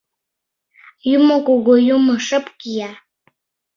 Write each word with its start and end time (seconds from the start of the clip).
Юмо, 1.17 1.35
кугу 1.45 1.73
юмо, 1.95 2.15
шып 2.27 2.45
кия. 2.59 2.91